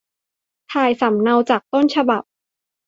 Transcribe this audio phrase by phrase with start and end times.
[0.71, 2.23] ถ่ายสำเนาจากต้นฉบับ